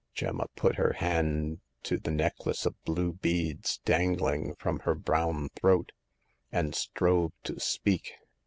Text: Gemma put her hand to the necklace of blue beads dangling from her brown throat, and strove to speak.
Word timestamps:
Gemma 0.15 0.47
put 0.55 0.77
her 0.77 0.93
hand 0.93 1.59
to 1.83 1.99
the 1.99 2.09
necklace 2.09 2.65
of 2.65 2.73
blue 2.85 3.13
beads 3.13 3.77
dangling 3.85 4.55
from 4.55 4.79
her 4.79 4.95
brown 4.95 5.49
throat, 5.49 5.91
and 6.51 6.73
strove 6.73 7.33
to 7.43 7.59
speak. 7.59 8.13